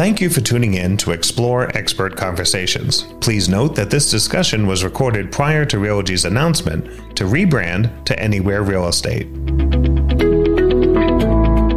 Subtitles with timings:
[0.00, 3.02] Thank you for tuning in to Explore Expert Conversations.
[3.20, 8.62] Please note that this discussion was recorded prior to Realogy's announcement to rebrand to Anywhere
[8.62, 9.28] Real Estate.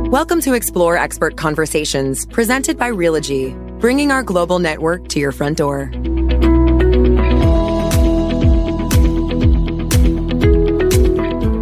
[0.10, 5.58] Welcome to Explore Expert Conversations, presented by Realogy, bringing our global network to your front
[5.58, 5.88] door.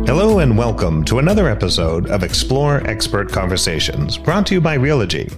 [0.06, 5.36] Hello and welcome to another episode of Explore Expert Conversations, brought to you by Realogy.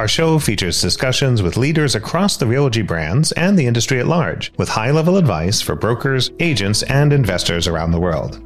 [0.00, 4.50] Our show features discussions with leaders across the Realogy brands and the industry at large,
[4.56, 8.40] with high level advice for brokers, agents, and investors around the world.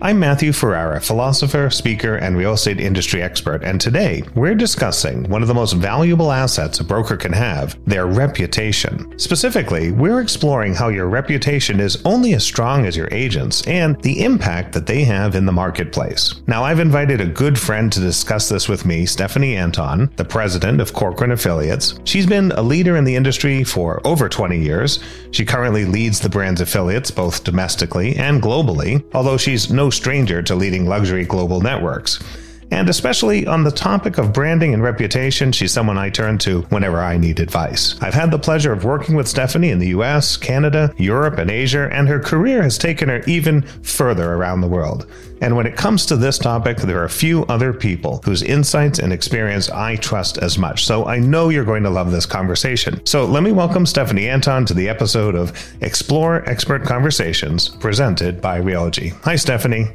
[0.00, 5.42] I'm Matthew Ferrara, philosopher, speaker, and real estate industry expert, and today we're discussing one
[5.42, 9.18] of the most valuable assets a broker can have their reputation.
[9.18, 14.22] Specifically, we're exploring how your reputation is only as strong as your agents and the
[14.22, 16.42] impact that they have in the marketplace.
[16.46, 20.80] Now, I've invited a good friend to discuss this with me, Stephanie Anton, the president
[20.80, 21.98] of Corcoran Affiliates.
[22.04, 25.00] She's been a leader in the industry for over 20 years.
[25.32, 30.54] She currently leads the brand's affiliates both domestically and globally, although she's no stranger to
[30.54, 32.18] leading luxury global networks.
[32.70, 37.00] And especially on the topic of branding and reputation, she's someone I turn to whenever
[37.00, 37.96] I need advice.
[38.00, 41.88] I've had the pleasure of working with Stephanie in the US, Canada, Europe, and Asia,
[41.90, 45.06] and her career has taken her even further around the world.
[45.40, 48.98] And when it comes to this topic, there are a few other people whose insights
[48.98, 50.84] and experience I trust as much.
[50.84, 53.04] So I know you're going to love this conversation.
[53.06, 58.60] So let me welcome Stephanie Anton to the episode of Explore Expert Conversations presented by
[58.60, 59.12] Realogy.
[59.22, 59.88] Hi, Stephanie.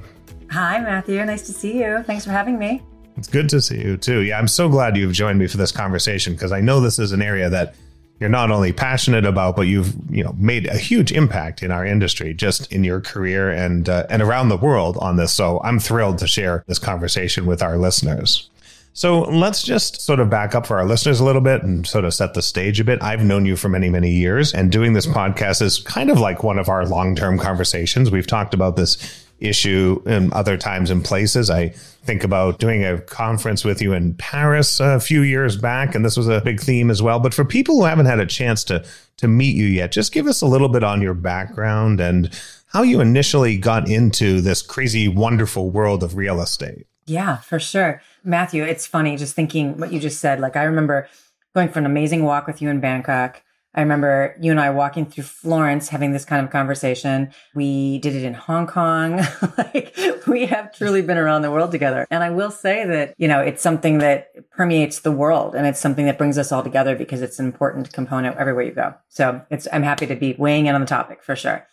[0.54, 1.26] Hi, Matthew.
[1.26, 2.04] Nice to see you.
[2.04, 2.84] Thanks for having me.
[3.18, 4.20] It's good to see you too.
[4.20, 7.12] Yeah, I'm so glad you've joined me for this conversation because I know this is
[7.12, 7.74] an area that
[8.20, 11.84] you're not only passionate about, but you've you know made a huge impact in our
[11.84, 15.34] industry, just in your career and uh, and around the world on this.
[15.34, 18.52] So I'm thrilled to share this conversation with our listeners.
[18.96, 22.06] So let's just sort of back up for our listeners a little bit and sort
[22.06, 23.02] of set the stage a bit.
[23.02, 26.44] I've known you for many, many years, and doing this podcast is kind of like
[26.44, 28.12] one of our long term conversations.
[28.12, 31.50] We've talked about this issue in other times and places.
[31.50, 31.70] I
[32.04, 36.18] think about doing a conference with you in Paris a few years back, and this
[36.18, 37.20] was a big theme as well.
[37.20, 38.86] But for people who haven't had a chance to
[39.18, 42.30] to meet you yet, just give us a little bit on your background and
[42.68, 46.88] how you initially got into this crazy, wonderful world of real estate.
[47.06, 48.02] Yeah, for sure.
[48.24, 50.40] Matthew, it's funny just thinking what you just said.
[50.40, 51.08] Like, I remember
[51.54, 53.44] going for an amazing walk with you in Bangkok
[53.76, 57.34] I remember you and I walking through Florence having this kind of conversation.
[57.56, 59.18] We did it in Hong Kong.
[59.58, 59.98] like
[60.28, 62.06] we have truly been around the world together.
[62.12, 65.80] And I will say that, you know, it's something that permeates the world and it's
[65.80, 68.94] something that brings us all together because it's an important component everywhere you go.
[69.10, 71.68] So it's, I'm happy to be weighing in on the topic for sure.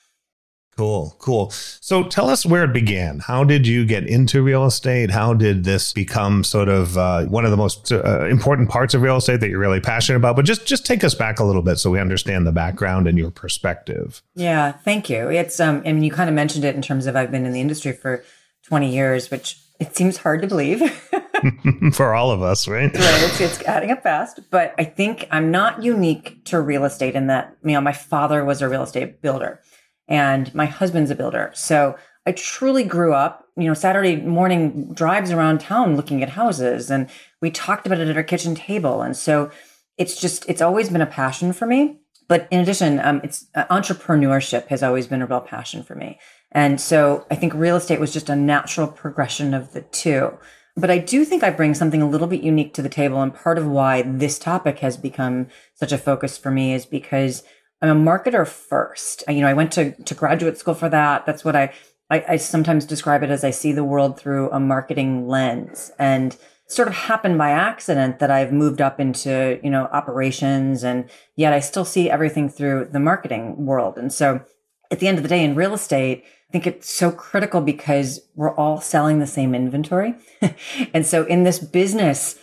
[0.81, 1.51] Cool, cool.
[1.51, 3.19] So tell us where it began.
[3.19, 5.11] How did you get into real estate?
[5.11, 9.03] How did this become sort of uh, one of the most uh, important parts of
[9.03, 10.37] real estate that you're really passionate about?
[10.37, 13.19] But just just take us back a little bit so we understand the background and
[13.19, 14.23] your perspective.
[14.35, 15.29] Yeah, thank you.
[15.29, 17.53] It's um, I mean, you kind of mentioned it in terms of I've been in
[17.53, 18.25] the industry for
[18.69, 20.81] 20 years, which it seems hard to believe.
[21.93, 22.93] for all of us, right?
[22.95, 23.23] Right.
[23.23, 24.41] It's, it's adding up fast.
[24.51, 28.45] But I think I'm not unique to real estate in that, you know, my father
[28.45, 29.61] was a real estate builder
[30.11, 31.51] and my husband's a builder.
[31.55, 36.91] So I truly grew up, you know, Saturday morning drives around town looking at houses
[36.91, 37.09] and
[37.41, 39.01] we talked about it at our kitchen table.
[39.01, 39.51] And so
[39.97, 41.97] it's just, it's always been a passion for me.
[42.29, 46.19] But in addition, um, it's uh, entrepreneurship has always been a real passion for me.
[46.53, 50.39] And so I think real estate was just a natural progression of the two.
[50.77, 53.21] But I do think I bring something a little bit unique to the table.
[53.21, 57.43] And part of why this topic has become such a focus for me is because
[57.83, 59.25] I'm a marketer first.
[59.29, 61.27] You know, I went to, to graduate school for that.
[61.27, 61.73] That's what I,
[62.11, 66.37] I, I sometimes describe it as I see the world through a marketing lens and
[66.67, 71.53] sort of happened by accident that I've moved up into, you know, operations and yet
[71.53, 73.99] I still see everything through the marketing world.
[73.99, 74.43] And so
[74.91, 78.21] at the end of the day in real estate, I think it's so critical because
[78.35, 80.15] we're all selling the same inventory.
[80.95, 82.37] and so in this business,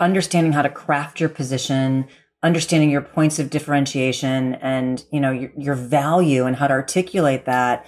[0.00, 2.06] understanding how to craft your position,
[2.42, 7.46] understanding your points of differentiation and you know your, your value and how to articulate
[7.46, 7.86] that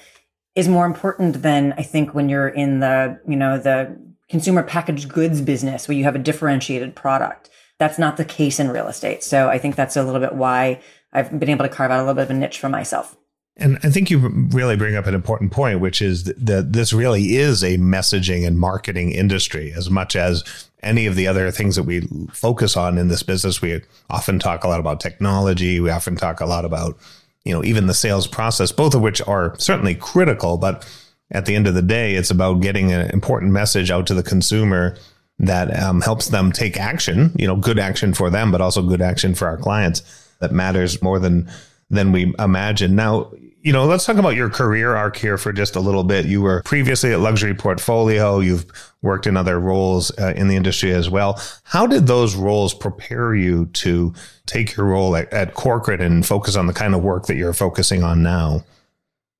[0.56, 3.96] is more important than i think when you're in the you know the
[4.30, 7.50] consumer packaged goods business where you have a differentiated product.
[7.78, 9.22] That's not the case in real estate.
[9.22, 10.80] So i think that's a little bit why
[11.12, 13.16] i've been able to carve out a little bit of a niche for myself.
[13.56, 14.18] And I think you
[14.52, 18.58] really bring up an important point, which is that this really is a messaging and
[18.58, 23.08] marketing industry as much as any of the other things that we focus on in
[23.08, 23.60] this business.
[23.60, 25.80] We often talk a lot about technology.
[25.80, 26.98] We often talk a lot about,
[27.44, 30.56] you know, even the sales process, both of which are certainly critical.
[30.56, 30.88] But
[31.30, 34.22] at the end of the day, it's about getting an important message out to the
[34.22, 34.96] consumer
[35.38, 39.00] that um, helps them take action, you know, good action for them, but also good
[39.00, 40.02] action for our clients
[40.40, 41.50] that matters more than
[41.88, 42.94] than we imagine.
[42.94, 46.24] Now, you know, let's talk about your career arc here for just a little bit.
[46.24, 48.40] You were previously at Luxury Portfolio.
[48.40, 48.66] You've
[49.02, 51.40] worked in other roles uh, in the industry as well.
[51.64, 54.14] How did those roles prepare you to
[54.46, 57.52] take your role at, at Corcoran and focus on the kind of work that you're
[57.52, 58.64] focusing on now?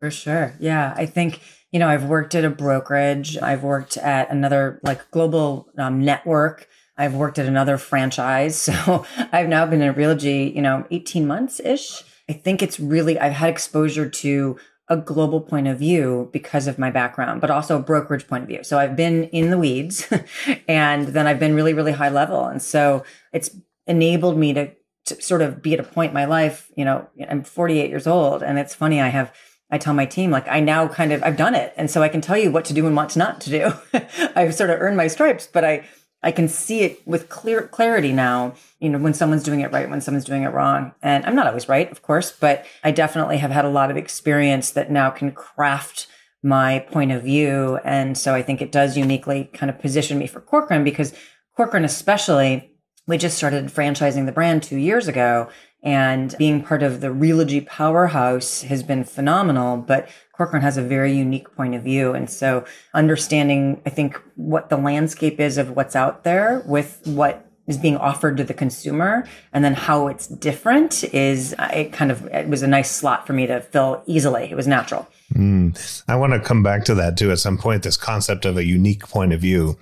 [0.00, 0.54] For sure.
[0.60, 0.92] Yeah.
[0.96, 1.40] I think,
[1.72, 3.38] you know, I've worked at a brokerage.
[3.38, 6.68] I've worked at another like global um, network.
[6.96, 8.68] I've worked at another franchise.
[8.84, 12.02] So I've now been in Realogy, you know, 18 months ish.
[12.30, 14.56] I think it's really, I've had exposure to
[14.86, 18.48] a global point of view because of my background, but also a brokerage point of
[18.48, 18.62] view.
[18.62, 20.06] So I've been in the weeds
[20.68, 22.44] and then I've been really, really high level.
[22.44, 23.50] And so it's
[23.88, 24.70] enabled me to,
[25.06, 28.06] to sort of be at a point in my life, you know, I'm 48 years
[28.06, 29.00] old and it's funny.
[29.00, 29.34] I have,
[29.68, 31.74] I tell my team, like, I now kind of, I've done it.
[31.76, 33.72] And so I can tell you what to do and what not to do.
[34.36, 35.84] I've sort of earned my stripes, but I,
[36.22, 39.88] I can see it with clear clarity now, you know, when someone's doing it right,
[39.88, 40.92] when someone's doing it wrong.
[41.02, 43.96] And I'm not always right, of course, but I definitely have had a lot of
[43.96, 46.06] experience that now can craft
[46.42, 47.78] my point of view.
[47.84, 51.14] And so I think it does uniquely kind of position me for Corcoran because
[51.56, 52.70] Corcoran, especially,
[53.06, 55.48] we just started franchising the brand two years ago
[55.82, 59.78] and being part of the Realogy powerhouse has been phenomenal.
[59.78, 60.08] But
[60.40, 62.14] Corcoran has a very unique point of view.
[62.14, 62.64] And so
[62.94, 67.98] understanding, I think, what the landscape is of what's out there with what is being
[67.98, 72.62] offered to the consumer and then how it's different is it kind of it was
[72.62, 76.02] a nice slot for me to fill easily it was natural mm.
[76.08, 78.64] i want to come back to that too at some point this concept of a
[78.64, 79.78] unique point of view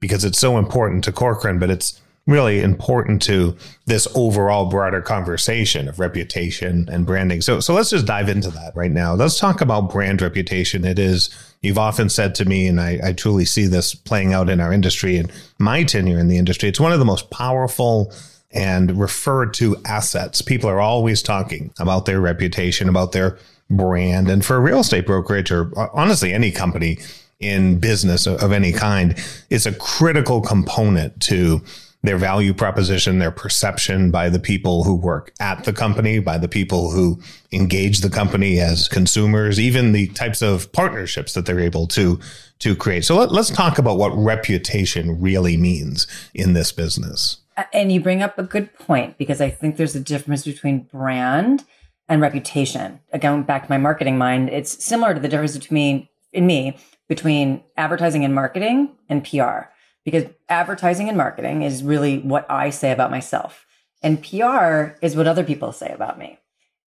[0.00, 5.88] because it's so important to corcoran but it's really important to this overall broader conversation
[5.88, 7.40] of reputation and branding.
[7.40, 9.14] So, so let's just dive into that right now.
[9.14, 10.84] Let's talk about brand reputation.
[10.84, 11.30] It is,
[11.62, 14.74] you've often said to me, and I, I truly see this playing out in our
[14.74, 16.68] industry and my tenure in the industry.
[16.68, 18.12] It's one of the most powerful
[18.50, 20.42] and referred to assets.
[20.42, 23.38] People are always talking about their reputation, about their
[23.70, 24.28] brand.
[24.28, 26.98] And for a real estate brokerage or uh, honestly any company
[27.40, 29.16] in business of any kind,
[29.48, 31.62] it's a critical component to
[32.02, 36.48] their value proposition, their perception by the people who work at the company, by the
[36.48, 37.20] people who
[37.52, 42.20] engage the company as consumers, even the types of partnerships that they're able to
[42.60, 43.04] to create.
[43.04, 47.38] So let, us talk about what reputation really means in this business.
[47.56, 50.80] Uh, and you bring up a good point because I think there's a difference between
[50.80, 51.64] brand
[52.08, 52.98] and reputation.
[53.12, 56.76] Again, back to my marketing mind, it's similar to the difference between in me
[57.08, 59.70] between advertising and marketing and PR
[60.04, 63.66] because advertising and marketing is really what I say about myself.
[64.02, 66.38] And PR is what other people say about me.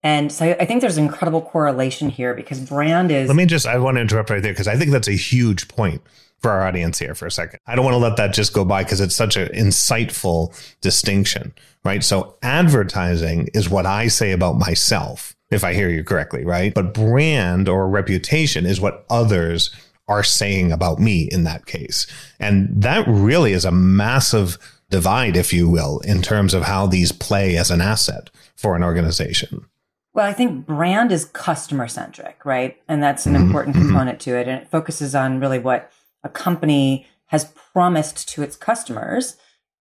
[0.02, 3.28] And so I think there's an incredible correlation here because brand is.
[3.28, 5.68] Let me just, I want to interrupt right there because I think that's a huge
[5.68, 6.02] point
[6.40, 7.60] for our audience here for a second.
[7.66, 11.54] I don't want to let that just go by because it's such an insightful distinction,
[11.84, 12.02] right?
[12.02, 16.74] So advertising is what I say about myself, if I hear you correctly, right?
[16.74, 19.70] But brand or reputation is what others
[20.12, 22.06] are saying about me in that case.
[22.38, 24.58] And that really is a massive
[24.90, 28.84] divide, if you will, in terms of how these play as an asset for an
[28.84, 29.64] organization.
[30.14, 32.76] Well, I think brand is customer centric, right?
[32.86, 33.46] And that's an mm-hmm.
[33.46, 33.88] important mm-hmm.
[33.88, 34.46] component to it.
[34.46, 35.90] And it focuses on really what
[36.22, 39.36] a company has promised to its customers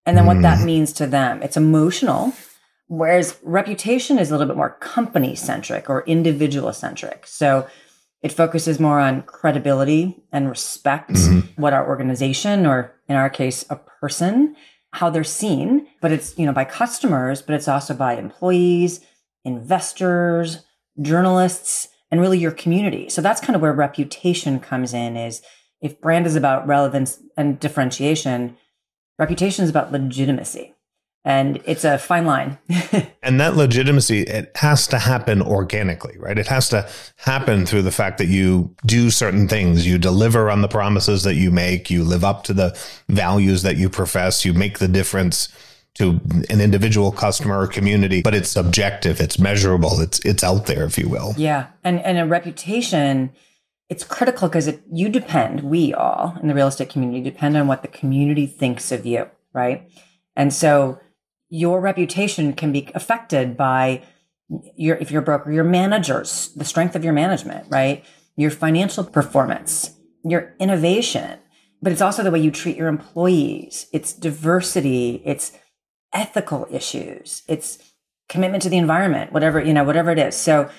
[0.06, 0.66] and then what that mm-hmm.
[0.66, 1.44] means to them.
[1.44, 2.34] It's emotional.
[2.88, 7.28] Whereas reputation is a little bit more company centric or individual centric.
[7.28, 7.68] So
[8.22, 11.62] it focuses more on credibility and respect, mm-hmm.
[11.62, 14.56] what our organization, or in our case, a person,
[14.94, 15.88] how they're seen.
[16.02, 19.02] But it's, you know, by customers, but it's also by employees,
[19.44, 20.64] investors,
[21.02, 23.10] journalists, and really your community.
[23.10, 25.42] So that's kind of where reputation comes in is
[25.82, 28.58] if brand is about relevance and differentiation,
[29.18, 30.76] reputation is about legitimacy
[31.24, 32.58] and it's a fine line.
[33.22, 36.38] and that legitimacy, it has to happen organically, right?
[36.38, 39.86] It has to happen through the fact that you do certain things.
[39.86, 41.92] You deliver on the promises that you make.
[41.92, 44.44] You live up to the values that you profess.
[44.46, 45.50] You make the difference
[45.96, 49.22] to an individual customer or community, but it's subjective.
[49.22, 50.00] It's measurable.
[50.00, 51.36] It's, it's out there, if you will.
[51.38, 51.68] Yeah.
[51.84, 53.32] And, and a reputation,
[53.90, 57.68] it's critical because it, you depend, we all in the real estate community depend on
[57.68, 59.88] what the community thinks of you, right?
[60.36, 61.00] And so
[61.52, 64.02] your reputation can be affected by
[64.76, 68.06] your, if you're a broker, your managers, the strength of your management, right?
[68.38, 69.94] Your financial performance,
[70.24, 71.40] your innovation,
[71.82, 73.88] but it's also the way you treat your employees.
[73.92, 75.22] It's diversity.
[75.26, 75.52] It's
[76.14, 77.44] ethical issues.
[77.50, 77.80] It's
[78.30, 80.38] commitment to the environment, whatever, you know, whatever it is.
[80.38, 80.70] So,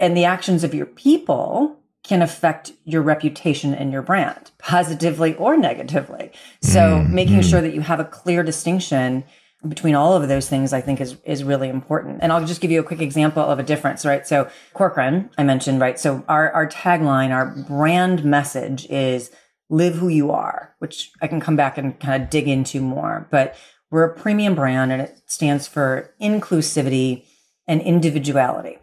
[0.00, 5.56] and the actions of your people can affect your reputation and your brand positively or
[5.56, 6.32] negatively.
[6.60, 7.14] So mm-hmm.
[7.14, 9.22] making sure that you have a clear distinction
[9.68, 12.18] between all of those things, I think is, is really important.
[12.20, 14.26] And I'll just give you a quick example of a difference, right?
[14.26, 15.98] So Corcoran, I mentioned, right?
[15.98, 19.30] So our, our tagline, our brand message is
[19.70, 23.28] live who you are, which I can come back and kind of dig into more,
[23.30, 23.56] but
[23.90, 27.26] we're a premium brand and it stands for inclusivity
[27.66, 28.78] and individuality.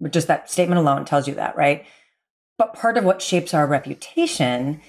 [0.00, 1.86] But just that statement alone tells you that, right?
[2.58, 4.80] But part of what shapes our reputation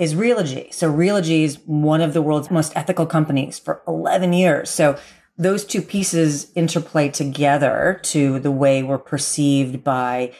[0.00, 0.72] is Realogy.
[0.72, 4.70] So Realogy is one of the world's most ethical companies for 11 years.
[4.70, 4.98] So
[5.36, 10.32] those two pieces interplay together to the way we're perceived by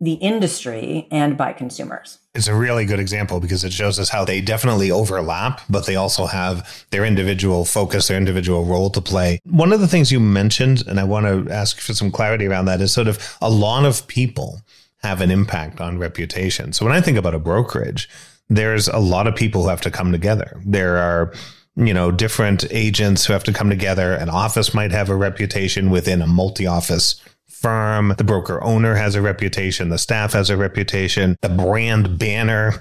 [0.00, 2.18] the industry and by consumers.
[2.34, 5.94] It's a really good example because it shows us how they definitely overlap, but they
[5.94, 9.38] also have their individual focus, their individual role to play.
[9.44, 12.64] One of the things you mentioned, and I want to ask for some clarity around
[12.64, 14.62] that, is sort of a lot of people
[15.02, 16.72] have an impact on reputation.
[16.72, 18.08] So when I think about a brokerage,
[18.48, 20.60] there's a lot of people who have to come together.
[20.64, 21.32] There are
[21.76, 24.14] you know, different agents who have to come together.
[24.14, 28.14] An office might have a reputation within a multi office firm.
[28.16, 29.88] The broker owner has a reputation.
[29.88, 31.36] The staff has a reputation.
[31.40, 32.74] The brand banner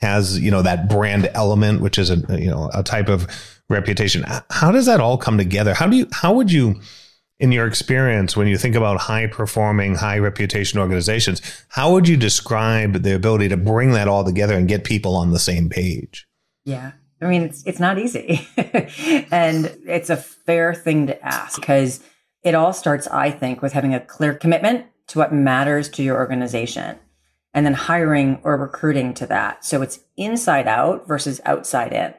[0.00, 3.26] has, you know, that brand element, which is a, you know, a type of
[3.70, 4.24] reputation.
[4.50, 5.72] How does that all come together?
[5.72, 6.80] How do you, how would you,
[7.44, 12.16] in your experience, when you think about high performing, high reputation organizations, how would you
[12.16, 16.26] describe the ability to bring that all together and get people on the same page?
[16.64, 16.92] Yeah.
[17.20, 18.48] I mean, it's, it's not easy.
[19.30, 22.02] and it's a fair thing to ask because
[22.42, 26.16] it all starts, I think, with having a clear commitment to what matters to your
[26.16, 26.98] organization
[27.52, 29.66] and then hiring or recruiting to that.
[29.66, 32.14] So it's inside out versus outside in.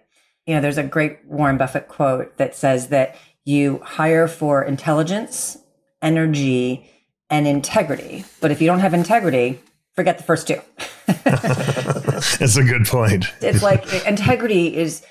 [0.45, 3.15] You know, there's a great Warren Buffett quote that says that
[3.45, 5.57] you hire for intelligence,
[6.01, 6.89] energy,
[7.29, 8.25] and integrity.
[8.41, 9.59] But if you don't have integrity,
[9.93, 10.61] forget the first two.
[11.05, 13.25] That's a good point.
[13.41, 15.03] it's like integrity is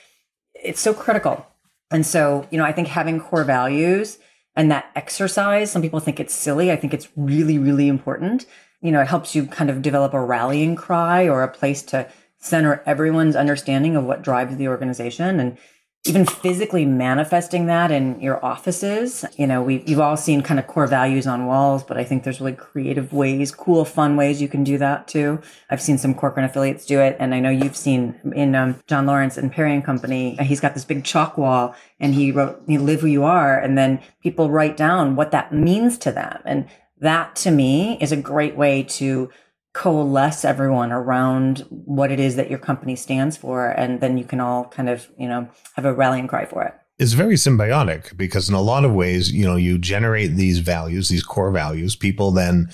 [0.54, 1.46] it's so critical.
[1.90, 4.18] And so, you know, I think having core values
[4.56, 6.72] and that exercise, some people think it's silly.
[6.72, 8.46] I think it's really, really important.
[8.80, 12.08] You know, it helps you kind of develop a rallying cry or a place to
[12.38, 15.40] center everyone's understanding of what drives the organization.
[15.40, 15.56] And
[16.06, 19.24] even physically manifesting that in your offices.
[19.38, 22.24] You know, we've, you've all seen kind of core values on walls, but I think
[22.24, 25.40] there's really creative ways, cool, fun ways you can do that too.
[25.70, 29.06] I've seen some Corcoran affiliates do it, and I know you've seen in um, John
[29.06, 30.36] Lawrence and Perry and Company.
[30.42, 33.78] He's got this big chalk wall, and he wrote "You live who you are," and
[33.78, 36.68] then people write down what that means to them, and
[37.00, 39.30] that to me is a great way to
[39.74, 44.40] coalesce everyone around what it is that your company stands for and then you can
[44.40, 46.74] all kind of you know have a rallying cry for it.
[46.98, 51.08] It's very symbiotic because in a lot of ways you know you generate these values
[51.08, 51.96] these core values.
[51.96, 52.70] People then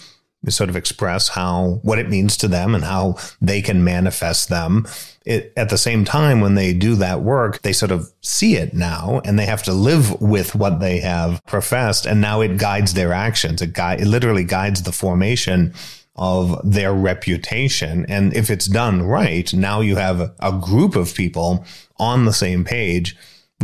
[0.48, 4.86] sort of express how what it means to them and how they can manifest them.
[5.24, 8.74] It, at the same time when they do that work they sort of see it
[8.74, 12.04] now and they have to live with what they have professed.
[12.04, 13.62] And now it guides their actions.
[13.62, 15.72] It, guide, it literally guides the formation
[16.20, 18.04] of their reputation.
[18.08, 21.64] And if it's done right, now you have a group of people
[21.96, 23.16] on the same page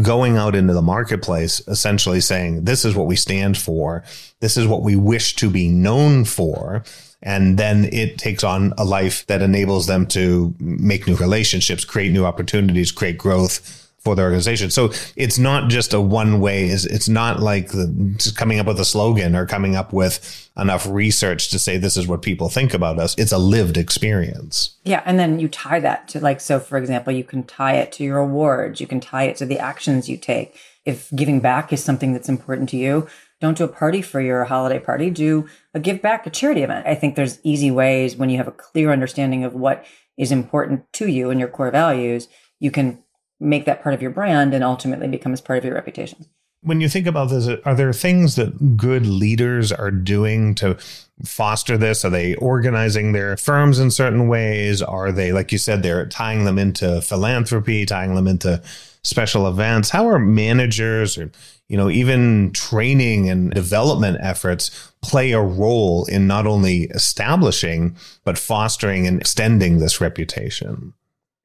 [0.02, 4.02] going out into the marketplace, essentially saying, this is what we stand for.
[4.40, 6.82] This is what we wish to be known for.
[7.22, 12.12] And then it takes on a life that enables them to make new relationships, create
[12.12, 14.70] new opportunities, create growth, for the organization.
[14.70, 16.66] So it's not just a one way.
[16.68, 20.86] It's not like the, just coming up with a slogan or coming up with enough
[20.86, 23.16] research to say this is what people think about us.
[23.18, 24.76] It's a lived experience.
[24.84, 25.02] Yeah.
[25.04, 28.04] And then you tie that to like, so for example, you can tie it to
[28.04, 28.80] your awards.
[28.80, 30.56] You can tie it to the actions you take.
[30.84, 33.08] If giving back is something that's important to you,
[33.40, 35.10] don't do a party for your holiday party.
[35.10, 36.86] Do a give back, a charity event.
[36.86, 39.84] I think there's easy ways when you have a clear understanding of what
[40.16, 42.28] is important to you and your core values.
[42.60, 43.02] You can
[43.40, 46.26] make that part of your brand and ultimately becomes part of your reputation.
[46.62, 50.76] When you think about this, are there things that good leaders are doing to
[51.25, 52.05] foster this?
[52.05, 54.83] Are they organizing their firms in certain ways?
[54.83, 58.62] Are they, like you said, they're tying them into philanthropy, tying them into
[59.05, 59.90] special events?
[59.90, 61.31] How are managers or,
[61.69, 68.38] you know, even training and development efforts play a role in not only establishing, but
[68.38, 70.95] fostering and extending this reputation?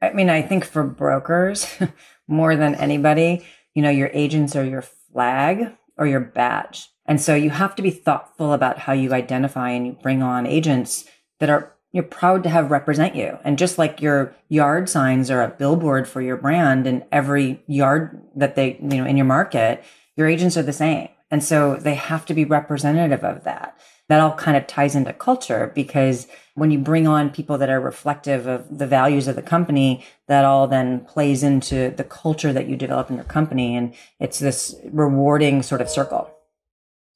[0.02, 1.68] I mean, I think for brokers
[2.28, 6.90] more than anybody, you know, your agents are your flag or your badge.
[7.06, 10.48] And so you have to be thoughtful about how you identify and you bring on
[10.48, 11.06] agents
[11.40, 13.38] that are you're proud to have represent you.
[13.44, 18.22] And just like your yard signs are a billboard for your brand in every yard
[18.36, 19.84] that they, you know, in your market,
[20.16, 21.10] your agents are the same.
[21.30, 23.78] And so they have to be representative of that.
[24.12, 27.80] That all kind of ties into culture because when you bring on people that are
[27.80, 32.68] reflective of the values of the company, that all then plays into the culture that
[32.68, 33.74] you develop in your company.
[33.74, 36.30] And it's this rewarding sort of circle.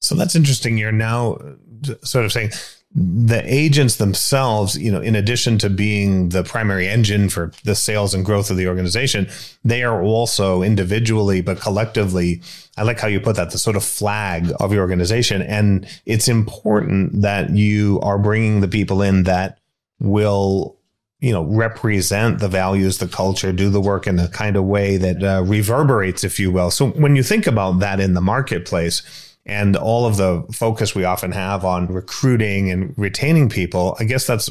[0.00, 0.78] So that's interesting.
[0.78, 2.52] You're now uh, sort of saying
[2.98, 8.14] the agents themselves, you know, in addition to being the primary engine for the sales
[8.14, 9.28] and growth of the organization,
[9.62, 12.40] they are also individually, but collectively,
[12.78, 15.42] I like how you put that, the sort of flag of your organization.
[15.42, 19.58] And it's important that you are bringing the people in that
[20.00, 20.78] will,
[21.20, 24.96] you know, represent the values, the culture, do the work in a kind of way
[24.96, 26.70] that uh, reverberates, if you will.
[26.70, 29.02] So when you think about that in the marketplace,
[29.46, 34.26] and all of the focus we often have on recruiting and retaining people, I guess
[34.26, 34.50] that's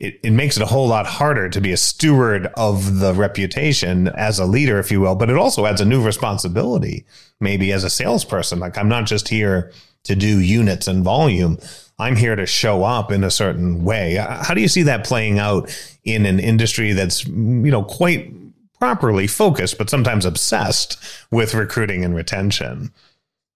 [0.00, 4.08] it, it makes it a whole lot harder to be a steward of the reputation
[4.08, 7.06] as a leader, if you will, but it also adds a new responsibility,
[7.40, 8.58] maybe as a salesperson.
[8.58, 9.72] Like I'm not just here
[10.04, 11.56] to do units and volume.
[12.00, 14.16] I'm here to show up in a certain way.
[14.16, 15.70] How do you see that playing out
[16.02, 18.32] in an industry that's, you know, quite
[18.80, 20.98] properly focused, but sometimes obsessed
[21.30, 22.90] with recruiting and retention?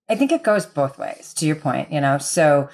[0.09, 2.19] I think it goes both ways to your point, you know.
[2.19, 2.69] So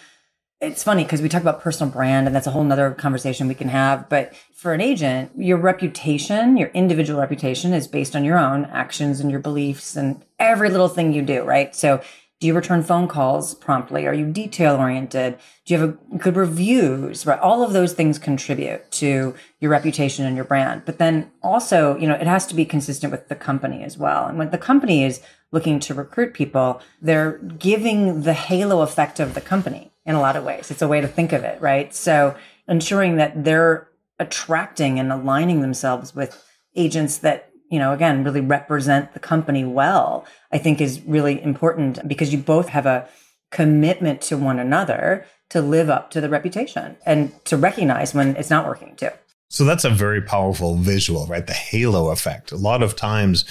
[0.60, 3.54] it's funny because we talk about personal brand and that's a whole nother conversation we
[3.54, 4.08] can have.
[4.08, 9.18] But for an agent, your reputation, your individual reputation is based on your own actions
[9.18, 11.74] and your beliefs and every little thing you do, right?
[11.74, 12.00] So
[12.42, 14.04] do you return phone calls promptly?
[14.04, 15.38] Are you detail oriented?
[15.64, 17.24] Do you have a, good reviews?
[17.24, 17.38] Right.
[17.38, 20.82] All of those things contribute to your reputation and your brand.
[20.84, 24.26] But then also, you know, it has to be consistent with the company as well.
[24.26, 25.22] And when the company is
[25.52, 30.34] looking to recruit people, they're giving the halo effect of the company in a lot
[30.34, 30.68] of ways.
[30.68, 31.94] It's a way to think of it, right?
[31.94, 32.34] So
[32.66, 33.86] ensuring that they're
[34.18, 36.44] attracting and aligning themselves with
[36.74, 42.06] agents that you know, again, really represent the company well, I think is really important
[42.06, 43.08] because you both have a
[43.50, 48.50] commitment to one another to live up to the reputation and to recognize when it's
[48.50, 49.08] not working too.
[49.48, 51.46] So that's a very powerful visual, right?
[51.46, 52.52] The halo effect.
[52.52, 53.46] A lot of times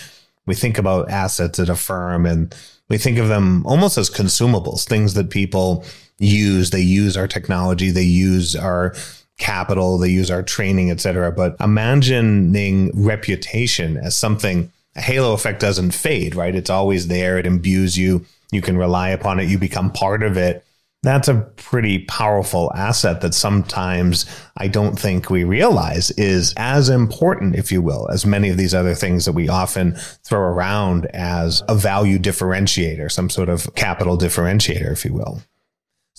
[0.46, 2.56] we think about assets at a firm and
[2.90, 5.84] we think of them almost as consumables, things that people
[6.20, 6.70] use.
[6.70, 8.94] They use our technology, they use our
[9.42, 11.32] capital, they use our training, etc.
[11.32, 16.56] But imagining reputation as something a halo effect doesn't fade, right?
[16.56, 17.38] It's always there.
[17.38, 18.26] It imbues you.
[18.52, 19.50] You can rely upon it.
[19.50, 20.64] You become part of it.
[21.04, 24.28] That's a pretty powerful asset that sometimes
[24.58, 28.76] I don't think we realize is as important, if you will, as many of these
[28.76, 34.16] other things that we often throw around as a value differentiator, some sort of capital
[34.16, 35.42] differentiator, if you will.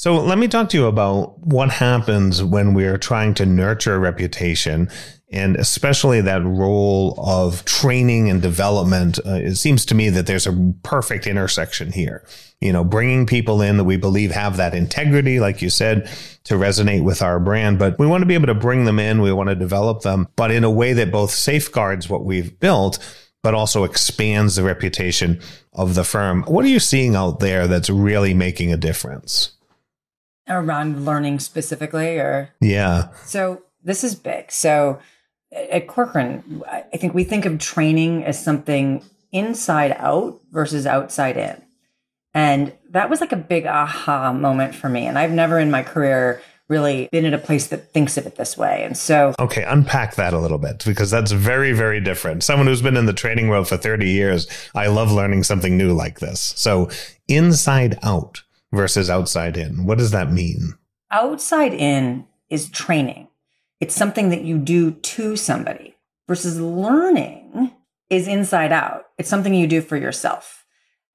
[0.02, 3.98] So let me talk to you about what happens when we're trying to nurture a
[4.00, 4.90] reputation
[5.30, 9.20] and especially that role of training and development.
[9.24, 12.26] Uh, it seems to me that there's a perfect intersection here.
[12.60, 16.10] You know, bringing people in that we believe have that integrity, like you said,
[16.42, 19.22] to resonate with our brand, but we want to be able to bring them in.
[19.22, 22.98] We want to develop them, but in a way that both safeguards what we've built,
[23.44, 25.40] but also expands the reputation
[25.72, 26.42] of the firm.
[26.48, 29.52] What are you seeing out there that's really making a difference?
[30.52, 34.98] Around learning specifically or yeah so this is big so
[35.52, 41.60] at corcoran i think we think of training as something inside out versus outside in
[42.34, 45.82] and that was like a big aha moment for me and i've never in my
[45.82, 46.40] career
[46.72, 48.82] really been in a place that thinks of it this way.
[48.82, 52.42] And so, okay, unpack that a little bit because that's very, very different.
[52.42, 55.92] Someone who's been in the training world for 30 years, I love learning something new
[55.92, 56.54] like this.
[56.56, 56.88] So,
[57.28, 58.41] inside out,
[58.72, 59.84] versus outside in?
[59.84, 60.74] What does that mean?
[61.10, 63.28] Outside in is training.
[63.80, 65.96] It's something that you do to somebody
[66.28, 67.72] versus learning
[68.10, 69.06] is inside out.
[69.18, 70.64] It's something you do for yourself.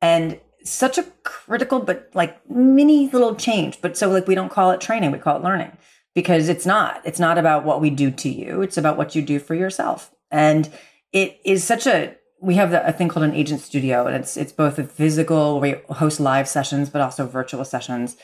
[0.02, 3.80] And such a critical, but like mini little change.
[3.82, 5.78] But so like we don't call it training, we call it learning
[6.14, 7.02] because it's not.
[7.06, 8.62] It's not about what we do to you.
[8.62, 10.14] It's about what you do for yourself.
[10.30, 10.70] And
[11.14, 14.52] it is such a we have a thing called an agent studio, and it's it's
[14.52, 18.16] both a physical we host live sessions, but also virtual sessions.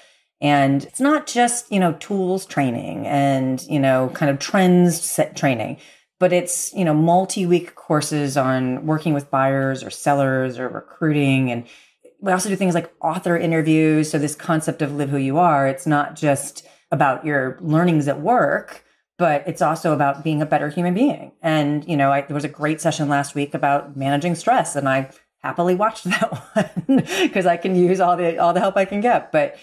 [0.42, 5.36] And it's not just you know tools training and you know kind of trends set
[5.36, 5.78] training,
[6.20, 11.52] but it's you know multi week courses on working with buyers or sellers or recruiting,
[11.52, 11.66] and
[12.20, 14.12] we also do things like author interviews.
[14.12, 18.22] So this concept of live who you are, it's not just about your learnings at
[18.22, 18.83] work
[19.18, 21.32] but it's also about being a better human being.
[21.42, 24.90] And, you know, I, there was a great session last week about managing stress and
[24.90, 26.32] I happily watched that
[26.88, 29.32] one because I can use all the, all the help I can get.
[29.32, 29.58] But,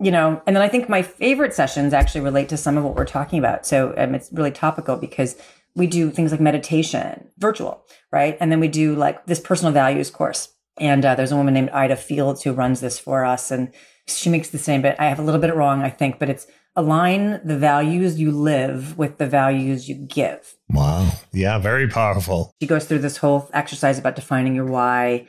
[0.00, 2.96] you know, and then I think my favorite sessions actually relate to some of what
[2.96, 3.64] we're talking about.
[3.64, 5.36] So um, it's really topical because
[5.74, 8.36] we do things like meditation, virtual, right?
[8.40, 10.52] And then we do like this personal values course.
[10.78, 13.50] And uh, there's a woman named Ida Fields who runs this for us.
[13.50, 13.72] And
[14.06, 16.46] she makes the same, but I have a little bit wrong, I think, but it's
[16.76, 20.54] align the values you live with the values you give.
[20.68, 21.10] Wow.
[21.32, 22.52] Yeah, very powerful.
[22.60, 25.26] She goes through this whole exercise about defining your why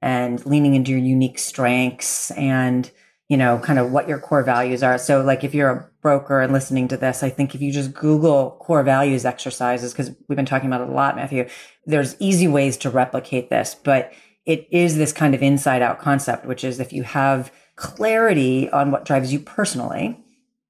[0.00, 2.90] and leaning into your unique strengths and
[3.28, 6.40] you know kind of what your core values are so like if you're a broker
[6.40, 10.36] and listening to this i think if you just google core values exercises because we've
[10.36, 11.48] been talking about it a lot matthew
[11.86, 14.12] there's easy ways to replicate this but
[14.44, 18.90] it is this kind of inside out concept which is if you have clarity on
[18.90, 20.22] what drives you personally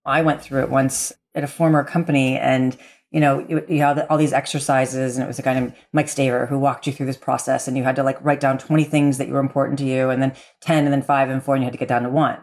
[0.06, 2.76] I went through it once at a former company and
[3.12, 6.48] you know, you, had all these exercises, and it was a guy named Mike Staver
[6.48, 9.18] who walked you through this process, and you had to like write down 20 things
[9.18, 11.66] that were important to you, and then 10, and then five, and four, and you
[11.66, 12.38] had to get down to one.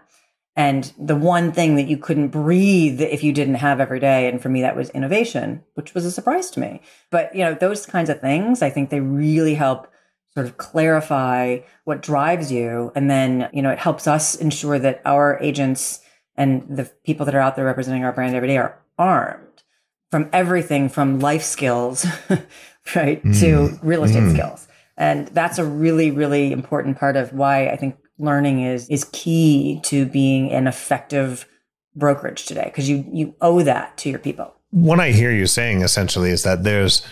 [0.56, 4.42] And the one thing that you couldn't breathe if you didn't have every day, and
[4.42, 6.82] for me, that was innovation, which was a surprise to me.
[7.12, 9.88] But, you know, those kinds of things, I think they really help
[10.34, 12.92] sort of clarify what drives you.
[12.96, 16.02] And then, you know, it helps us ensure that our agents
[16.36, 19.64] and the people that are out there representing our brand every day are armed
[20.12, 22.06] from everything from life skills,
[22.96, 23.40] right, mm.
[23.40, 24.34] to real estate mm.
[24.34, 24.68] skills.
[24.96, 29.80] And that's a really, really important part of why I think learning is is key
[29.84, 31.48] to being an effective
[31.96, 34.54] brokerage today because you you owe that to your people.
[34.70, 37.06] What I hear you saying essentially is that there's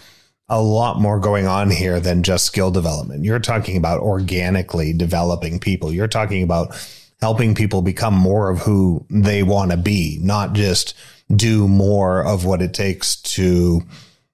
[0.49, 3.23] a lot more going on here than just skill development.
[3.23, 5.93] You're talking about organically developing people.
[5.93, 6.75] You're talking about
[7.21, 10.95] helping people become more of who they want to be, not just
[11.35, 13.81] do more of what it takes to,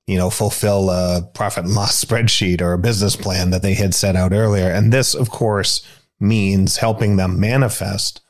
[0.08, 3.94] you know, fulfill a profit and loss spreadsheet or a business plan that they had
[3.94, 4.70] set out earlier.
[4.70, 5.86] And this, of course,
[6.20, 8.22] means helping them manifest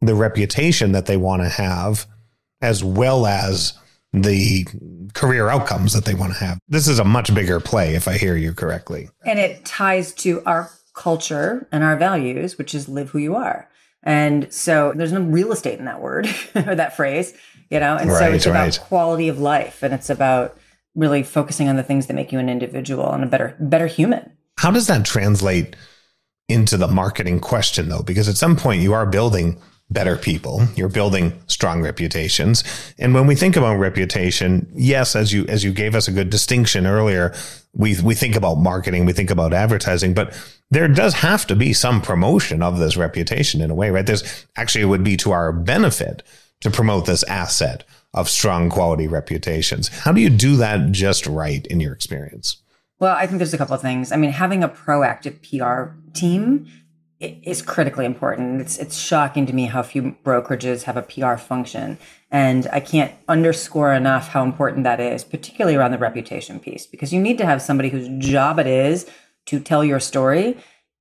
[0.00, 2.06] the reputation that they want to have,
[2.60, 3.74] as well as
[4.12, 4.66] the
[5.12, 6.58] career outcomes that they want to have.
[6.68, 9.10] This is a much bigger play, if I hear you correctly.
[9.24, 13.68] And it ties to our culture and our values, which is live who you are.
[14.02, 17.34] And so there's no real estate in that word or that phrase,
[17.70, 17.96] you know?
[17.96, 18.76] And right, so it's right.
[18.76, 20.56] about quality of life and it's about
[20.94, 24.32] really focusing on the things that make you an individual and a better, better human.
[24.58, 25.76] How does that translate
[26.48, 28.02] into the marketing question though?
[28.02, 30.66] Because at some point you are building better people.
[30.74, 32.64] You're building strong reputations.
[32.98, 36.30] And when we think about reputation, yes, as you as you gave us a good
[36.30, 37.34] distinction earlier,
[37.72, 40.36] we we think about marketing, we think about advertising, but
[40.70, 44.06] there does have to be some promotion of this reputation in a way, right?
[44.06, 46.22] There's actually it would be to our benefit
[46.60, 49.88] to promote this asset of strong quality reputations.
[49.88, 52.62] How do you do that just right in your experience?
[52.98, 54.10] Well, I think there's a couple of things.
[54.10, 56.66] I mean, having a proactive PR team
[57.20, 58.60] is critically important.
[58.60, 61.98] It's it's shocking to me how few brokerages have a PR function,
[62.30, 67.12] and I can't underscore enough how important that is, particularly around the reputation piece, because
[67.12, 69.08] you need to have somebody whose job it is
[69.48, 70.56] to tell your story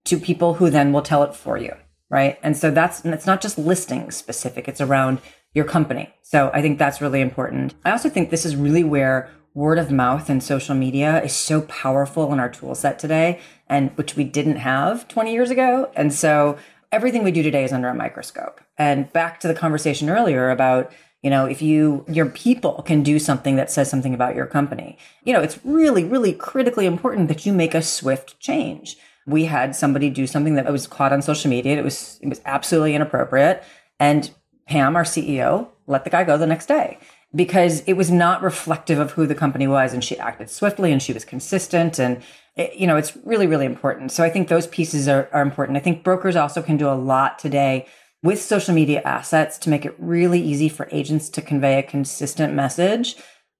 [0.05, 1.73] to people who then will tell it for you,
[2.09, 2.39] right?
[2.41, 5.19] And so that's and it's not just listing specific; it's around
[5.53, 6.13] your company.
[6.21, 7.73] So I think that's really important.
[7.83, 11.61] I also think this is really where word of mouth and social media is so
[11.61, 16.13] powerful in our tool set today and which we didn't have 20 years ago and
[16.13, 16.55] so
[16.91, 20.91] everything we do today is under a microscope and back to the conversation earlier about
[21.23, 24.97] you know if you your people can do something that says something about your company.
[25.23, 28.97] You know it's really really critically important that you make a swift change.
[29.25, 31.77] We had somebody do something that was caught on social media.
[31.77, 33.63] It was it was absolutely inappropriate.
[33.99, 34.31] And
[34.67, 36.99] pam our ceo let the guy go the next day
[37.33, 39.93] because it was not reflective of who the company was.
[39.93, 41.99] And she acted swiftly and she was consistent.
[41.99, 42.21] And
[42.55, 44.11] it, you know it's really really important.
[44.11, 45.77] So i think those pieces are, are important.
[45.77, 47.87] I think brokers also can do a lot today
[48.23, 52.53] with social media assets to make it really easy for agents to convey a consistent
[52.53, 53.15] message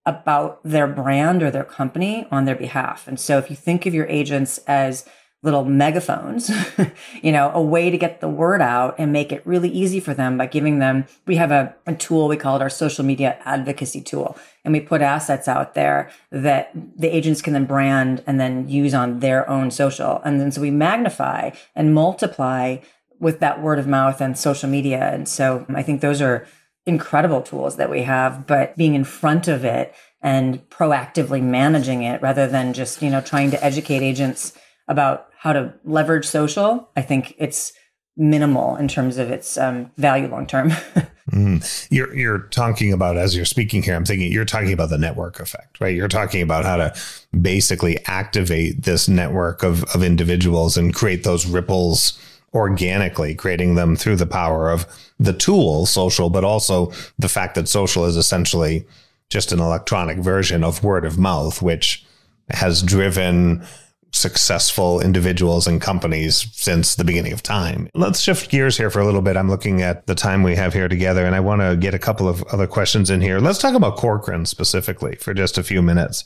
[0.06, 3.94] about their brand or their company on their behalf and so if you think of
[3.94, 5.08] your agents as
[5.44, 6.50] little megaphones,
[7.22, 10.14] you know, a way to get the word out and make it really easy for
[10.14, 13.38] them by giving them, we have a, a, tool, we call it our social media
[13.46, 14.38] advocacy tool.
[14.66, 18.96] And we put assets out there that the agents can then brand and then use
[18.96, 20.22] on their own social.
[20.26, 22.78] And then so we magnify and multiply
[23.20, 25.12] with that word of mouth and social media.
[25.14, 26.46] And so I think those are
[26.86, 32.22] incredible tools that we have, but being in front of it and proactively managing it
[32.22, 34.54] rather than just, you know, trying to educate agents
[34.88, 37.74] about how to leverage social, I think it's
[38.16, 40.70] minimal in terms of its um, value long term.
[41.32, 41.88] mm.
[41.92, 43.96] You're you're talking about as you're speaking here.
[43.96, 45.96] I'm thinking you're talking about the network effect, right?
[45.96, 46.96] You're talking about how to
[47.40, 52.20] basically activate this network of of individuals and create those ripples
[52.54, 54.86] organically, creating them through the power of
[55.20, 58.86] the tool social, but also the fact that social is essentially
[59.30, 62.06] just an electronic version of word of mouth, which
[62.50, 63.66] has driven
[64.12, 67.90] successful individuals and companies since the beginning of time.
[67.94, 69.38] Let's shift gears here for a little bit.
[69.38, 72.00] I'm looking at the time we have here together and I want to get a
[72.00, 73.40] couple of other questions in here.
[73.40, 76.24] Let's talk about Corcoran specifically for just a few minutes.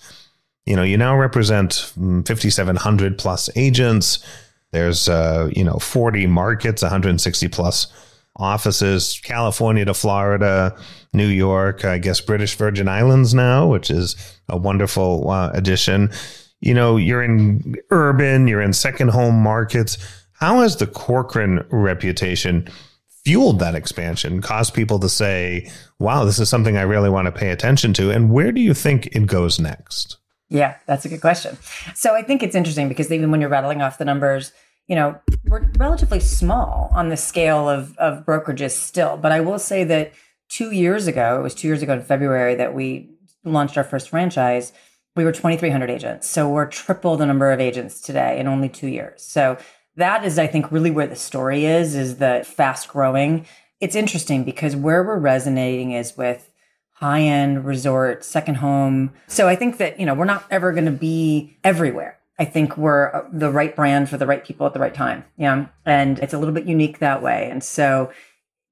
[0.65, 4.23] You know, you now represent mm, 5,700 plus agents.
[4.71, 7.88] There's, uh, you know, 40 markets, 160 plus
[8.38, 10.75] offices, California to Florida,
[11.13, 14.15] New York, I guess British Virgin Islands now, which is
[14.47, 16.12] a wonderful uh, addition
[16.62, 19.97] you know, you're in urban, you're in second home markets.
[20.34, 22.67] How has the Corcoran reputation
[23.25, 27.31] fueled that expansion, caused people to say, wow, this is something I really want to
[27.31, 28.12] pay attention to?
[28.12, 30.17] And where do you think it goes next?
[30.52, 31.58] Yeah, that's a good question.
[31.96, 34.52] So I think it's interesting because even when you're rattling off the numbers,
[34.88, 39.18] you know, we're relatively small on the scale of, of brokerages still.
[39.18, 40.14] But I will say that
[40.50, 43.10] two years ago, it was two years ago in February that we
[43.44, 44.74] launched our first franchise
[45.16, 46.28] we were 2,300 agents.
[46.28, 49.22] So we're triple the number of agents today in only two years.
[49.24, 49.58] So
[49.98, 53.46] that is, I think, really where the story is, is the fast growing.
[53.80, 56.51] It's interesting because where we're resonating is with
[57.02, 59.12] high end resort, second home.
[59.28, 62.20] So I think that, you know, we're not ever going to be everywhere.
[62.38, 65.26] I think we're uh, the right brand for the right people at the right time.
[65.36, 65.66] Yeah.
[65.84, 67.50] And it's a little bit unique that way.
[67.50, 68.12] And so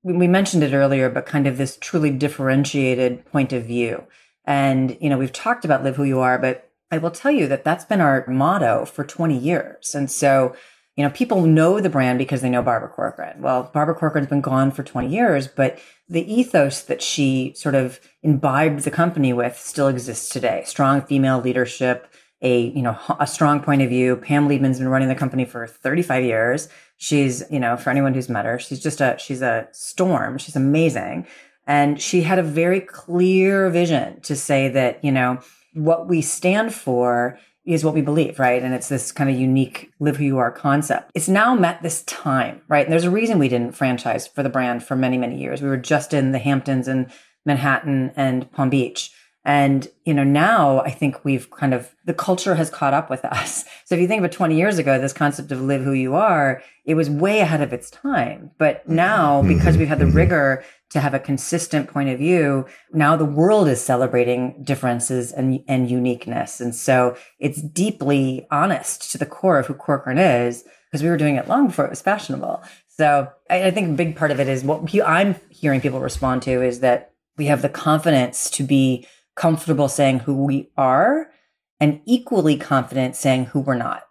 [0.04, 4.04] we mentioned it earlier, but kind of this truly differentiated point of view.
[4.46, 7.48] And, you know, we've talked about live who you are, but I will tell you
[7.48, 9.94] that that's been our motto for 20 years.
[9.94, 10.56] And so,
[11.00, 13.42] you know, people know the brand because they know Barbara Corcoran.
[13.42, 18.02] Well, Barbara Corcoran's been gone for 20 years, but the ethos that she sort of
[18.22, 20.62] imbibed the company with still exists today.
[20.66, 24.18] Strong female leadership, a, you know, a strong point of view.
[24.18, 26.68] Pam Liebman's been running the company for 35 years.
[26.98, 30.38] She's, you know, for anyone who's met her, she's just a, she's a storm.
[30.38, 31.28] She's amazing.
[31.66, 35.40] And she had a very clear vision to say that, you know,
[35.76, 38.62] what we stand for is what we believe, right?
[38.64, 41.12] And it's this kind of unique live who you are concept.
[41.14, 42.86] It's now met this time, right?
[42.86, 45.62] And there's a reason we didn't franchise for the brand for many, many years.
[45.62, 47.12] We were just in the Hamptons and
[47.46, 49.12] Manhattan and Palm Beach.
[49.46, 53.24] And, you know, now I think we've kind of, the culture has caught up with
[53.26, 53.66] us.
[53.90, 56.62] So if you think about 20 years ago, this concept of live who you are,
[56.86, 58.52] it was way ahead of its time.
[58.60, 59.48] But now, mm-hmm.
[59.48, 60.16] because we've had the mm-hmm.
[60.16, 65.64] rigor to have a consistent point of view, now the world is celebrating differences and,
[65.68, 66.60] and uniqueness.
[66.60, 71.18] And so it's deeply honest to the core of who Corcoran is because we were
[71.18, 72.64] doing it long before it was fashionable.
[72.88, 76.42] So I, I think a big part of it is what I'm hearing people respond
[76.44, 81.32] to is that we have the confidence to be comfortable saying who we are
[81.80, 84.04] and equally confident saying who we're not.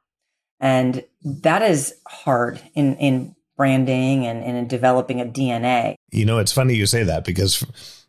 [0.60, 5.96] And that is hard in, in branding and, and in developing a DNA.
[6.10, 7.64] You know, it's funny you say that because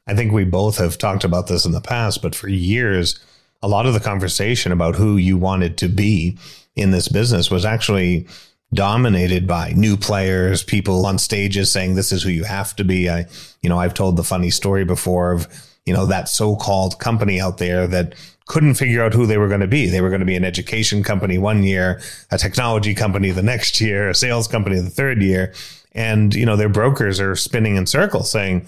[0.07, 3.19] I think we both have talked about this in the past, but for years,
[3.62, 6.38] a lot of the conversation about who you wanted to be
[6.75, 8.27] in this business was actually
[8.73, 13.09] dominated by new players, people on stages saying this is who you have to be.
[13.09, 13.25] I,
[13.62, 15.47] you know, I've told the funny story before of
[15.89, 18.13] you know, that so-called company out there that
[18.45, 19.88] couldn't figure out who they were going to be.
[19.88, 23.81] They were going to be an education company one year, a technology company the next
[23.81, 25.51] year, a sales company the third year.
[25.93, 28.67] And, you know, their brokers are spinning in circles saying,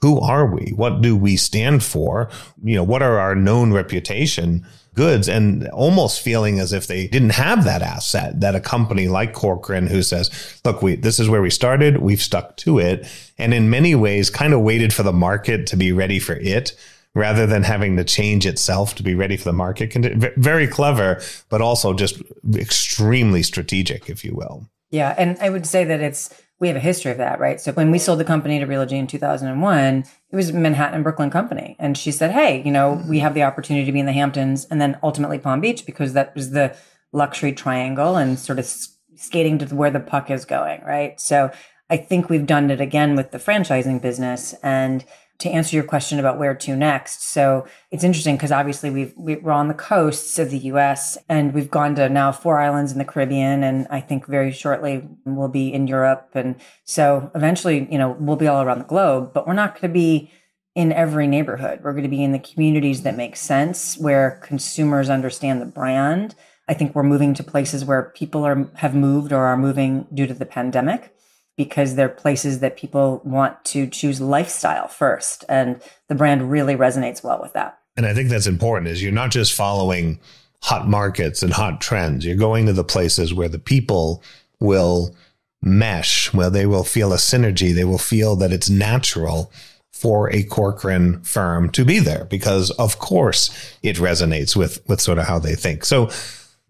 [0.00, 0.72] who are we?
[0.76, 2.30] What do we stand for?
[2.62, 4.66] You know, what are our known reputation?
[4.98, 9.32] goods and almost feeling as if they didn't have that asset that a company like
[9.32, 11.98] Corcoran who says, look, we, this is where we started.
[11.98, 13.06] We've stuck to it.
[13.38, 16.76] And in many ways kind of waited for the market to be ready for it
[17.14, 19.94] rather than having to change itself to be ready for the market.
[20.36, 22.20] Very clever, but also just
[22.56, 24.68] extremely strategic, if you will.
[24.90, 25.14] Yeah.
[25.16, 27.60] And I would say that it's, we have a history of that, right?
[27.60, 31.30] So when we sold the company to Realogy in 2001, it was Manhattan and Brooklyn
[31.30, 31.76] company.
[31.78, 33.18] And she said, Hey, you know, we mm-hmm.
[33.18, 36.34] have the opportunity to be in the Hamptons and then ultimately Palm Beach because that
[36.34, 36.76] was the
[37.12, 38.66] luxury triangle and sort of
[39.16, 41.20] skating to where the puck is going, right?
[41.20, 41.50] So
[41.90, 45.04] I think we've done it again with the franchising business and
[45.38, 47.22] to answer your question about where to next.
[47.22, 51.70] So it's interesting because obviously we've, we're on the coasts of the US and we've
[51.70, 53.62] gone to now four islands in the Caribbean.
[53.62, 56.30] And I think very shortly we'll be in Europe.
[56.34, 59.82] And so eventually, you know, we'll be all around the globe, but we're not going
[59.82, 60.32] to be
[60.74, 61.80] in every neighborhood.
[61.82, 66.34] We're going to be in the communities that make sense where consumers understand the brand.
[66.66, 70.26] I think we're moving to places where people are, have moved or are moving due
[70.26, 71.14] to the pandemic
[71.58, 75.44] because they're places that people want to choose lifestyle first.
[75.48, 77.80] And the brand really resonates well with that.
[77.96, 80.20] And I think that's important is you're not just following
[80.62, 82.24] hot markets and hot trends.
[82.24, 84.22] You're going to the places where the people
[84.60, 85.16] will
[85.60, 87.74] mesh, where they will feel a synergy.
[87.74, 89.52] They will feel that it's natural
[89.90, 95.18] for a Corcoran firm to be there because of course it resonates with, with sort
[95.18, 95.84] of how they think.
[95.84, 96.08] So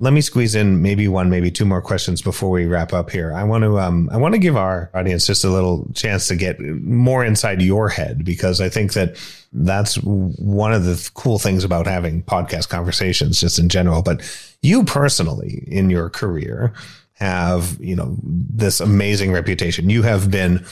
[0.01, 3.33] let me squeeze in maybe one, maybe two more questions before we wrap up here.
[3.33, 6.37] I want to, um, I want to give our audience just a little chance to
[6.37, 9.17] get more inside your head because I think that
[9.53, 14.03] that's one of the cool things about having podcast conversations just in general.
[14.03, 14.23] But
[14.63, 16.73] you personally in your career
[17.15, 19.91] have, you know, this amazing reputation.
[19.91, 20.65] You have been,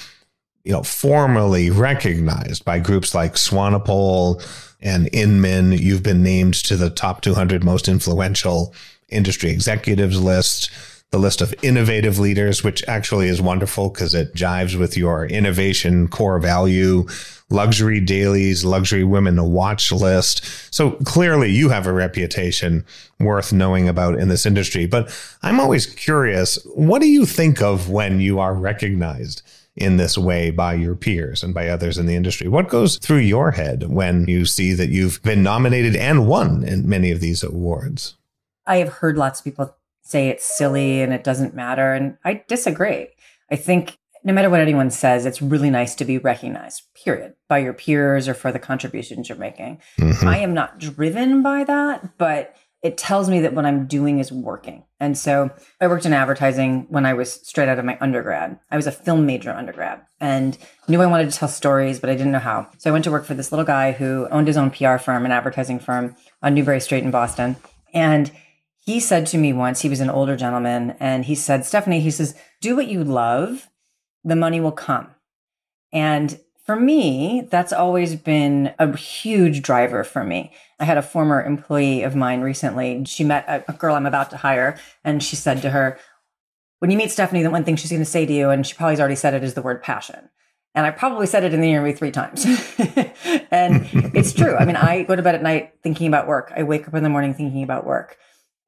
[0.62, 4.40] you know, formally recognized by groups like Swanepoel
[4.80, 5.72] and Inman.
[5.72, 8.72] You've been named to the top 200 most influential
[9.08, 10.70] industry executives list,
[11.10, 16.08] the list of innovative leaders, which actually is wonderful because it jives with your innovation
[16.08, 17.06] core value,
[17.48, 20.44] luxury dailies, luxury women watch list.
[20.74, 22.84] So clearly you have a reputation
[23.20, 24.86] worth knowing about in this industry.
[24.86, 29.42] But I'm always curious, what do you think of when you are recognized?
[29.76, 32.48] in this way by your peers and by others in the industry.
[32.48, 36.88] What goes through your head when you see that you've been nominated and won in
[36.88, 38.16] many of these awards?
[38.66, 41.92] I have heard lots of people say it's silly and it doesn't matter.
[41.92, 43.08] And I disagree.
[43.50, 47.58] I think no matter what anyone says, it's really nice to be recognized, period, by
[47.58, 49.80] your peers or for the contributions you're making.
[49.98, 50.26] Mm-hmm.
[50.26, 54.30] I am not driven by that, but it tells me that what I'm doing is
[54.30, 54.84] working.
[55.00, 55.50] And so
[55.80, 58.58] I worked in advertising when I was straight out of my undergrad.
[58.70, 60.56] I was a film major undergrad and
[60.88, 62.68] knew I wanted to tell stories, but I didn't know how.
[62.78, 65.24] So I went to work for this little guy who owned his own PR firm,
[65.24, 67.56] an advertising firm on Newbury Street in Boston.
[67.94, 68.30] And
[68.86, 72.10] he said to me once, he was an older gentleman, and he said, Stephanie, he
[72.10, 73.68] says, do what you love,
[74.22, 75.08] the money will come.
[75.92, 80.52] And for me, that's always been a huge driver for me.
[80.78, 83.04] I had a former employee of mine recently.
[83.06, 85.98] She met a, girl I'm about to hire, and she said to her,
[86.78, 88.74] When you meet Stephanie, the one thing she's going to say to you, and she
[88.74, 90.28] probably has already said it, is the word passion.
[90.76, 92.44] And I probably said it in the interview three times.
[93.50, 94.54] and it's true.
[94.54, 96.52] I mean, I go to bed at night thinking about work.
[96.54, 98.18] I wake up in the morning thinking about work.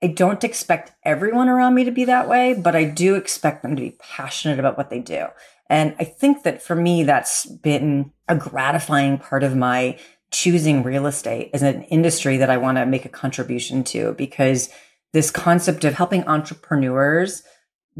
[0.02, 3.74] I don't expect everyone around me to be that way, but I do expect them
[3.74, 5.26] to be passionate about what they do.
[5.68, 9.98] And I think that for me, that's been a gratifying part of my
[10.30, 14.68] choosing real estate as an industry that I want to make a contribution to because
[15.12, 17.42] this concept of helping entrepreneurs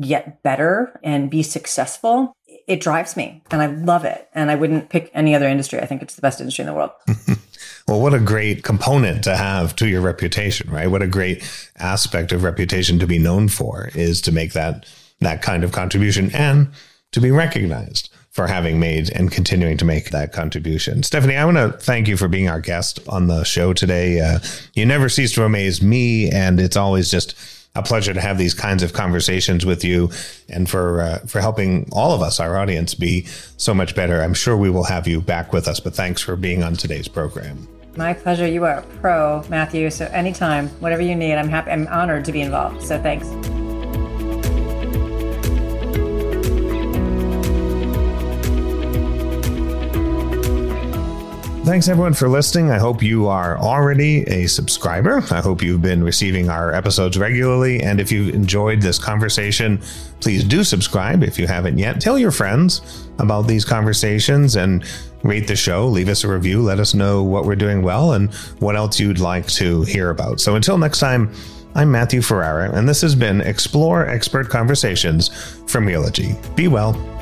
[0.01, 2.33] get better and be successful,
[2.67, 4.29] it drives me and I love it.
[4.35, 5.81] And I wouldn't pick any other industry.
[5.81, 6.91] I think it's the best industry in the world.
[7.89, 10.91] Well, what a great component to have to your reputation, right?
[10.91, 11.43] What a great
[11.79, 14.85] aspect of reputation to be known for is to make that
[15.21, 16.69] that kind of contribution and
[17.13, 21.03] to be recognized for having made and continuing to make that contribution.
[21.03, 24.21] Stephanie, I want to thank you for being our guest on the show today.
[24.21, 24.41] Uh,
[24.75, 27.35] you never cease to amaze me, and it's always just
[27.75, 30.11] a pleasure to have these kinds of conversations with you
[30.51, 33.25] and for uh, for helping all of us, our audience, be
[33.57, 34.21] so much better.
[34.21, 37.09] I'm sure we will have you back with us, but thanks for being on today's
[37.09, 37.67] program.
[37.99, 38.47] My pleasure.
[38.47, 39.91] You are a pro, Matthew.
[39.91, 41.73] So anytime, whatever you need, I'm happy.
[41.73, 42.81] I'm honored to be involved.
[42.87, 43.27] So thanks.
[51.69, 52.71] Thanks everyone for listening.
[52.71, 55.23] I hope you are already a subscriber.
[55.31, 57.83] I hope you've been receiving our episodes regularly.
[57.83, 59.79] And if you've enjoyed this conversation,
[60.21, 62.01] please do subscribe if you haven't yet.
[62.01, 64.83] Tell your friends about these conversations and
[65.25, 68.33] rate the show, leave us a review, let us know what we're doing well and
[68.61, 70.41] what else you'd like to hear about.
[70.41, 71.35] So until next time,
[71.75, 75.29] I'm Matthew Ferrara, and this has been Explore Expert Conversations
[75.67, 76.35] from Realogy.
[76.57, 77.18] Be well.